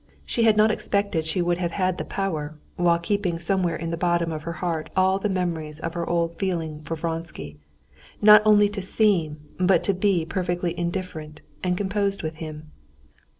[0.25, 3.97] She had not expected she would have had the power, while keeping somewhere in the
[4.01, 7.59] bottom of her heart all the memories of her old feeling for Vronsky,
[8.19, 12.71] not only to seem but to be perfectly indifferent and composed with him.